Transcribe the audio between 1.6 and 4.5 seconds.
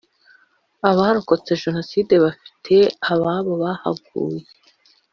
Jenoside bafite ababo bahaguye